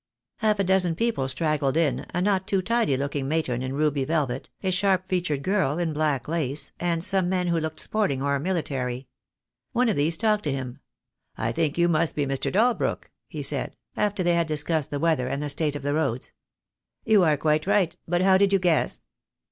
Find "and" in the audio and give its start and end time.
6.79-7.03, 15.27-15.39